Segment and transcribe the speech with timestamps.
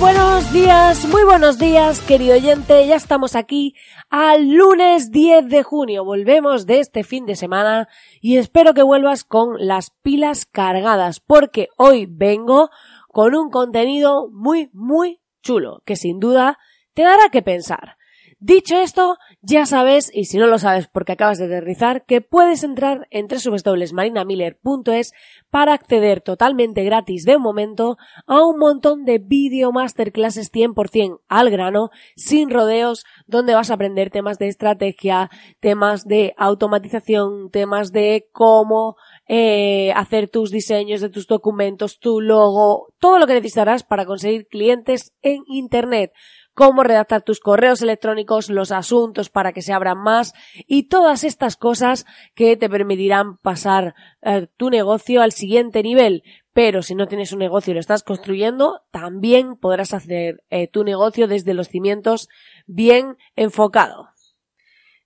[0.00, 2.86] Buenos días, muy buenos días, querido oyente.
[2.86, 3.74] Ya estamos aquí
[4.08, 6.06] al lunes 10 de junio.
[6.06, 7.86] Volvemos de este fin de semana
[8.22, 12.70] y espero que vuelvas con las pilas cargadas porque hoy vengo
[13.08, 16.58] con un contenido muy, muy chulo que sin duda
[16.94, 17.98] te dará que pensar.
[18.42, 22.64] Dicho esto, ya sabes, y si no lo sabes porque acabas de aterrizar, que puedes
[22.64, 25.12] entrar en www.marinamiller.es
[25.50, 31.90] para acceder totalmente gratis de momento a un montón de video masterclasses 100% al grano,
[32.16, 35.28] sin rodeos, donde vas a aprender temas de estrategia,
[35.60, 38.96] temas de automatización, temas de cómo
[39.28, 44.46] eh, hacer tus diseños de tus documentos, tu logo, todo lo que necesitarás para conseguir
[44.46, 46.14] clientes en Internet
[46.54, 50.32] cómo redactar tus correos electrónicos, los asuntos para que se abran más
[50.66, 56.22] y todas estas cosas que te permitirán pasar eh, tu negocio al siguiente nivel.
[56.52, 60.84] Pero si no tienes un negocio y lo estás construyendo, también podrás hacer eh, tu
[60.84, 62.28] negocio desde los cimientos
[62.66, 64.08] bien enfocado.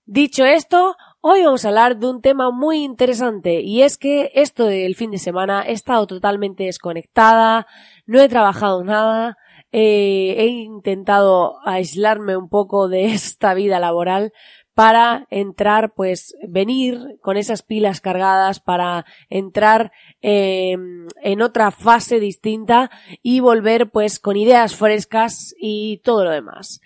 [0.07, 4.65] Dicho esto, hoy vamos a hablar de un tema muy interesante y es que esto
[4.65, 7.65] del fin de semana he estado totalmente desconectada,
[8.05, 9.35] no he trabajado nada,
[9.77, 14.31] eh, he intentado aislarme un poco de esta vida laboral
[14.73, 20.77] para entrar, pues, venir con esas pilas cargadas para entrar eh,
[21.21, 22.89] en otra fase distinta
[23.21, 26.79] y volver, pues, con ideas frescas y todo lo demás.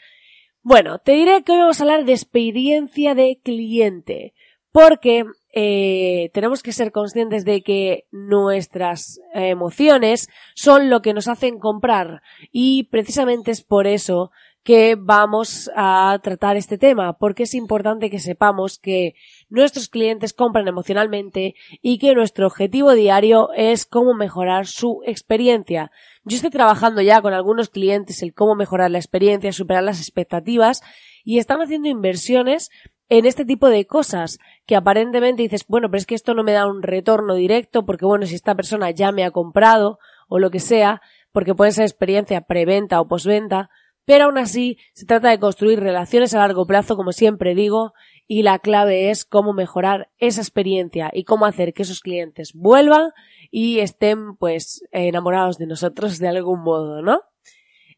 [0.63, 4.33] Bueno, te diré que hoy vamos a hablar de experiencia de cliente,
[4.71, 11.59] porque eh, tenemos que ser conscientes de que nuestras emociones son lo que nos hacen
[11.59, 12.21] comprar
[12.51, 14.31] y precisamente es por eso
[14.63, 19.15] que vamos a tratar este tema, porque es importante que sepamos que
[19.49, 25.91] nuestros clientes compran emocionalmente y que nuestro objetivo diario es cómo mejorar su experiencia.
[26.23, 30.81] Yo estoy trabajando ya con algunos clientes el cómo mejorar la experiencia, superar las expectativas
[31.23, 32.69] y están haciendo inversiones
[33.09, 36.53] en este tipo de cosas que aparentemente dices, bueno, pero es que esto no me
[36.53, 39.97] da un retorno directo porque bueno, si esta persona ya me ha comprado
[40.27, 43.69] o lo que sea, porque puede ser experiencia preventa o posventa,
[44.05, 47.93] pero aún así se trata de construir relaciones a largo plazo, como siempre digo,
[48.27, 53.11] y la clave es cómo mejorar esa experiencia y cómo hacer que esos clientes vuelvan
[53.49, 57.21] y estén pues enamorados de nosotros de algún modo, ¿no?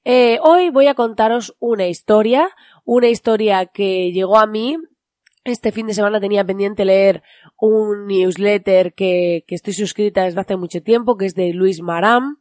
[0.03, 2.49] Eh, hoy voy a contaros una historia,
[2.85, 4.77] una historia que llegó a mí
[5.43, 7.23] este fin de semana tenía pendiente leer
[7.59, 12.37] un newsletter que, estoy suscrita desde hace mucho tiempo, que es de Luis Maram,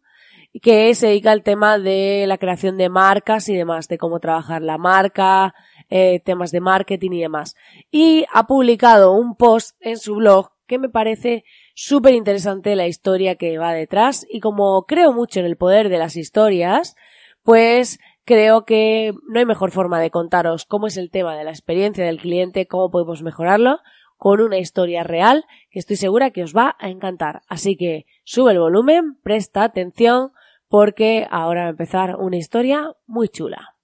[0.63, 4.63] que se dedica al tema de la creación de marcas y demás, de cómo trabajar
[4.63, 5.55] la marca,
[5.89, 7.55] eh, temas de marketing y demás.
[7.91, 11.45] Y ha publicado un post en su blog que me parece
[11.75, 15.99] súper interesante la historia que va detrás y como creo mucho en el poder de
[15.99, 16.95] las historias,
[17.43, 17.99] pues
[18.31, 22.05] creo que no hay mejor forma de contaros cómo es el tema de la experiencia
[22.05, 23.81] del cliente, cómo podemos mejorarlo,
[24.19, 27.43] con una historia real que estoy segura que os va a encantar.
[27.49, 30.31] Así que sube el volumen, presta atención,
[30.69, 33.75] porque ahora va a empezar una historia muy chula.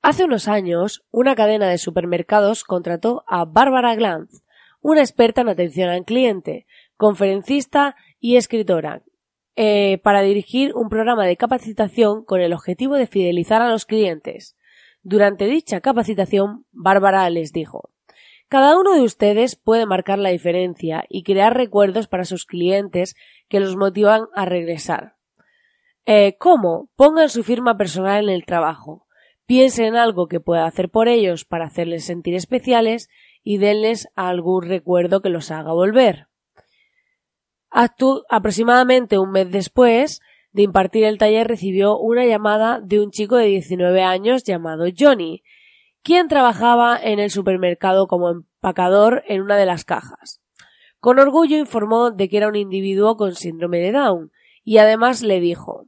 [0.00, 4.42] Hace unos años, una cadena de supermercados contrató a Bárbara Glanz,
[4.80, 6.66] una experta en atención al cliente,
[6.96, 9.02] conferencista y escritora,
[9.58, 14.54] eh, para dirigir un programa de capacitación con el objetivo de fidelizar a los clientes.
[15.02, 17.88] Durante dicha capacitación, Bárbara les dijo
[18.48, 23.16] Cada uno de ustedes puede marcar la diferencia y crear recuerdos para sus clientes
[23.48, 25.16] que los motivan a regresar.
[26.04, 26.90] Eh, ¿Cómo?
[26.94, 29.06] Pongan su firma personal en el trabajo.
[29.46, 33.08] Piensen en algo que pueda hacer por ellos para hacerles sentir especiales
[33.42, 36.26] y denles algún recuerdo que los haga volver
[37.70, 40.20] aproximadamente un mes después
[40.52, 45.42] de impartir el taller recibió una llamada de un chico de 19 años llamado Johnny,
[46.02, 50.40] quien trabajaba en el supermercado como empacador en una de las cajas.
[50.98, 54.32] Con orgullo informó de que era un individuo con síndrome de Down
[54.64, 55.86] y además le dijo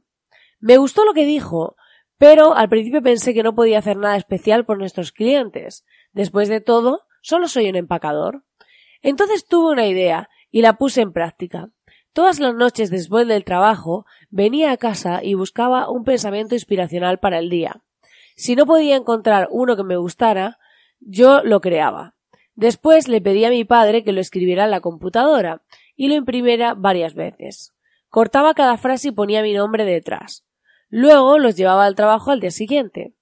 [0.59, 1.75] Me gustó lo que dijo,
[2.17, 5.85] pero al principio pensé que no podía hacer nada especial por nuestros clientes.
[6.11, 8.43] Después de todo, solo soy un empacador.
[9.01, 11.69] Entonces tuve una idea y la puse en práctica.
[12.13, 17.39] Todas las noches después del trabajo venía a casa y buscaba un pensamiento inspiracional para
[17.39, 17.83] el día.
[18.35, 20.57] Si no podía encontrar uno que me gustara,
[20.99, 22.15] yo lo creaba.
[22.55, 25.61] Después le pedí a mi padre que lo escribiera en la computadora
[25.95, 27.73] y lo imprimiera varias veces.
[28.09, 30.45] Cortaba cada frase y ponía mi nombre detrás.
[30.89, 33.13] Luego los llevaba al trabajo al día siguiente.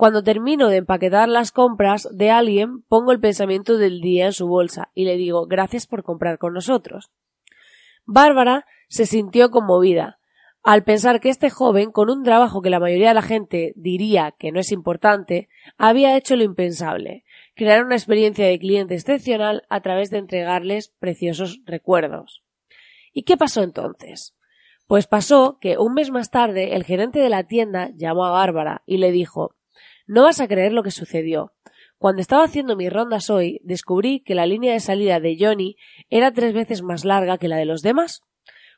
[0.00, 4.48] Cuando termino de empaquetar las compras de alguien, pongo el pensamiento del día en su
[4.48, 7.10] bolsa y le digo gracias por comprar con nosotros.
[8.06, 10.18] Bárbara se sintió conmovida
[10.62, 14.34] al pensar que este joven, con un trabajo que la mayoría de la gente diría
[14.38, 17.24] que no es importante, había hecho lo impensable,
[17.54, 22.42] crear una experiencia de cliente excepcional a través de entregarles preciosos recuerdos.
[23.12, 24.34] ¿Y qué pasó entonces?
[24.86, 28.82] Pues pasó que un mes más tarde el gerente de la tienda llamó a Bárbara
[28.86, 29.56] y le dijo
[30.10, 31.52] No vas a creer lo que sucedió.
[31.96, 35.76] Cuando estaba haciendo mis rondas hoy, descubrí que la línea de salida de Johnny
[36.08, 38.20] era tres veces más larga que la de los demás.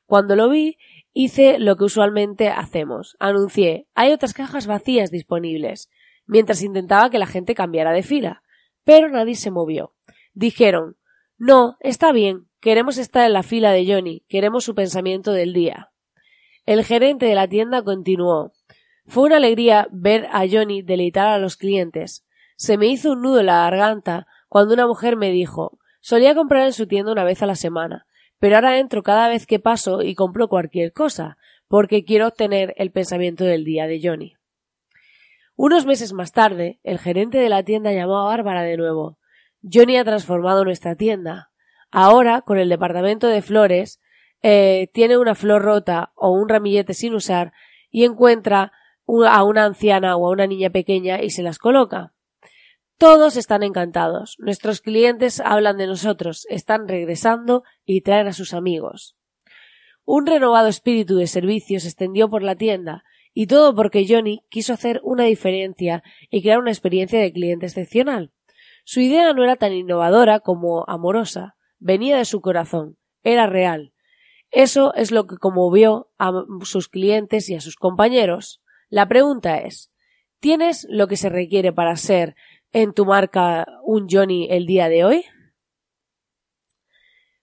[0.05, 0.76] Cuando lo vi,
[1.14, 3.17] hice lo que usualmente hacemos.
[3.19, 5.88] Anuncié hay otras cajas vacías disponibles,
[6.26, 8.43] mientras intentaba que la gente cambiara de fila.
[8.84, 9.94] Pero nadie se movió.
[10.34, 10.99] Dijeron
[11.38, 15.93] No, está bien, queremos estar en la fila de Johnny, queremos su pensamiento del día.
[16.67, 18.52] El gerente de la tienda continuó.
[19.06, 22.25] Fue una alegría ver a Johnny deleitar a los clientes.
[22.56, 26.66] Se me hizo un nudo en la garganta cuando una mujer me dijo solía comprar
[26.66, 28.06] en su tienda una vez a la semana,
[28.38, 31.38] pero ahora entro cada vez que paso y compro cualquier cosa,
[31.69, 34.34] porque quiero obtener el pensamiento del día de Johnny.
[35.55, 39.19] Unos meses más tarde, el gerente de la tienda llamó a Bárbara de nuevo.
[39.62, 41.50] Johnny ha transformado nuestra tienda.
[41.90, 44.00] Ahora, con el departamento de flores,
[44.43, 47.52] eh, tiene una flor rota o un ramillete sin usar
[47.90, 48.72] y encuentra
[49.26, 52.14] a una anciana o a una niña pequeña y se las coloca.
[52.99, 54.37] Todos están encantados.
[54.38, 59.17] Nuestros clientes hablan de nosotros, están regresando y traen a sus amigos.
[60.05, 63.05] Un renovado espíritu de servicio se extendió por la tienda,
[63.35, 68.32] y todo porque Johnny quiso hacer una diferencia y crear una experiencia de cliente excepcional.
[68.85, 73.93] Su idea no era tan innovadora como amorosa, venía de su corazón, era real,
[74.53, 76.31] eso es lo que conmovió a
[76.65, 78.62] sus clientes y a sus compañeros.
[78.93, 79.91] La pregunta es,
[80.39, 82.37] ¿tienes lo que se requiere para ser
[82.73, 85.25] en tu marca un Johnny el día de hoy?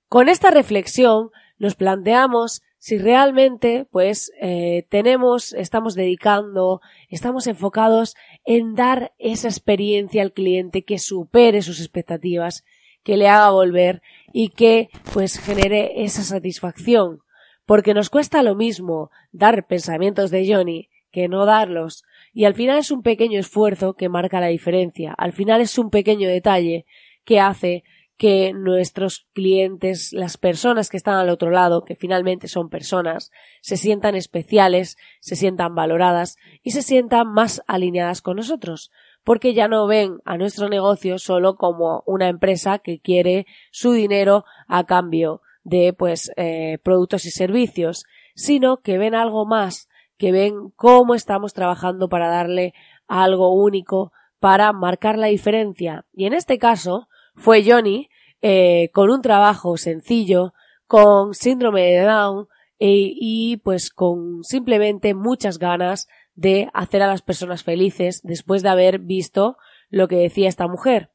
[0.08, 8.16] Con esta reflexión nos planteamos si realmente pues eh, tenemos, estamos dedicando, estamos enfocados
[8.46, 12.64] en dar esa experiencia al cliente que supere sus expectativas
[13.02, 17.24] que le haga volver y que pues genere esa satisfacción.
[17.66, 22.04] Porque nos cuesta lo mismo dar pensamientos de Johnny que no darlos.
[22.34, 25.14] Y al final es un pequeño esfuerzo que marca la diferencia.
[25.18, 26.86] Al final es un pequeño detalle
[27.26, 27.84] que hace
[28.18, 33.78] que nuestros clientes, las personas que están al otro lado, que finalmente son personas, se
[33.78, 38.92] sientan especiales, se sientan valoradas y se sientan más alineadas con nosotros
[39.24, 44.46] porque ya no ven a nuestro negocio solo como una empresa que quiere su dinero
[44.68, 48.06] a cambio de pues eh, productos y servicios,
[48.36, 49.89] sino que ven algo más,
[50.20, 52.74] que ven cómo estamos trabajando para darle
[53.08, 56.06] algo único, para marcar la diferencia.
[56.14, 58.10] Y en este caso fue Johnny
[58.42, 60.54] eh, con un trabajo sencillo,
[60.88, 62.48] con síndrome de Down
[62.80, 68.70] e, y pues con simplemente muchas ganas de hacer a las personas felices después de
[68.70, 69.58] haber visto
[69.90, 71.12] lo que decía esta mujer.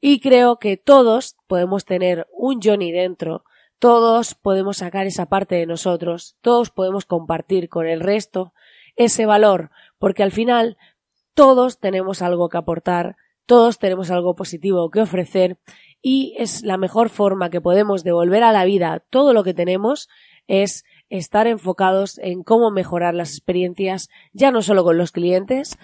[0.00, 3.44] Y creo que todos podemos tener un Johnny dentro,
[3.78, 8.52] todos podemos sacar esa parte de nosotros, todos podemos compartir con el resto
[8.96, 10.76] ese valor, porque al final
[11.34, 13.16] todos tenemos algo que aportar,
[13.46, 15.58] todos tenemos algo positivo que ofrecer
[16.02, 20.08] y es la mejor forma que podemos devolver a la vida todo lo que tenemos
[20.46, 25.78] es estar enfocados en cómo mejorar las experiencias, ya no solo con los clientes,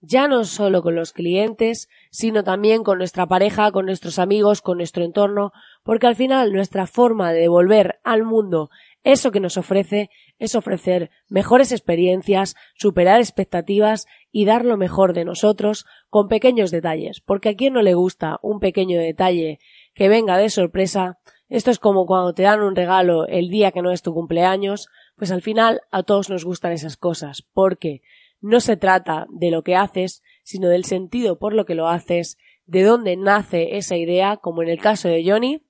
[0.00, 4.78] ya no solo con los clientes, sino también con nuestra pareja, con nuestros amigos, con
[4.78, 5.52] nuestro entorno,
[5.82, 8.70] porque al final nuestra forma de devolver al mundo
[9.04, 15.24] eso que nos ofrece es ofrecer mejores experiencias, superar expectativas y dar lo mejor de
[15.24, 19.58] nosotros con pequeños detalles, porque a quien no le gusta un pequeño detalle
[19.94, 21.18] que venga de sorpresa
[21.52, 24.88] esto es como cuando te dan un regalo el día que no es tu cumpleaños,
[25.16, 28.00] pues al final a todos nos gustan esas cosas, porque
[28.40, 32.38] no se trata de lo que haces, sino del sentido por lo que lo haces,
[32.64, 35.62] de dónde nace esa idea, como en el caso de Johnny,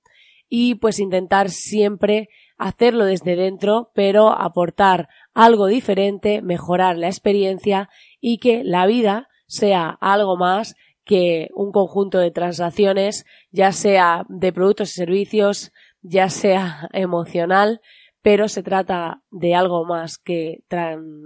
[0.55, 2.29] y pues intentar siempre
[2.59, 7.89] hacerlo desde dentro, pero aportar algo diferente, mejorar la experiencia
[8.21, 14.53] y que la vida sea algo más que un conjunto de transacciones, ya sea de
[14.53, 15.71] productos y servicios,
[16.03, 17.81] ya sea emocional,
[18.21, 20.59] pero se trata de algo más que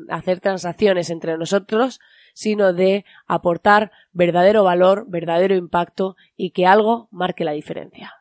[0.07, 1.99] hacer transacciones entre nosotros,
[2.33, 8.16] sino de aportar verdadero valor, verdadero impacto y que algo marque la diferencia.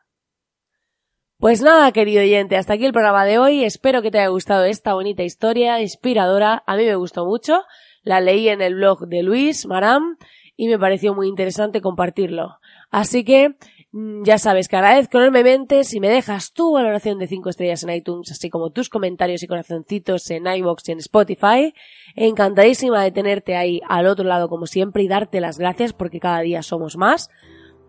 [1.39, 3.63] Pues nada, querido oyente, hasta aquí el programa de hoy.
[3.63, 6.63] Espero que te haya gustado esta bonita historia inspiradora.
[6.65, 7.61] A mí me gustó mucho.
[8.01, 10.17] La leí en el blog de Luis Maram
[10.55, 12.57] y me pareció muy interesante compartirlo.
[12.89, 13.53] Así que
[13.91, 17.91] mm, ya sabes que agradezco enormemente si me dejas tu valoración de 5 estrellas en
[17.91, 21.75] iTunes, así como tus comentarios y corazoncitos en iBox y en Spotify.
[22.15, 26.39] Encantadísima de tenerte ahí al otro lado como siempre y darte las gracias porque cada
[26.39, 27.29] día somos más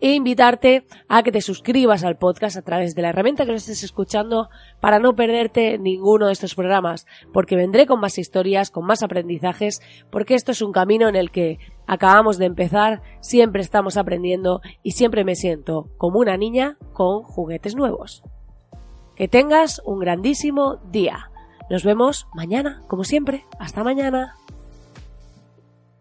[0.01, 3.57] e invitarte a que te suscribas al podcast a través de la herramienta que lo
[3.57, 4.49] estés escuchando
[4.81, 9.81] para no perderte ninguno de estos programas, porque vendré con más historias, con más aprendizajes,
[10.11, 14.93] porque esto es un camino en el que acabamos de empezar, siempre estamos aprendiendo y
[14.93, 18.23] siempre me siento como una niña con juguetes nuevos.
[19.17, 21.31] Que tengas un grandísimo día.
[21.71, 23.45] Nos vemos mañana, como siempre.
[23.59, 24.37] Hasta mañana.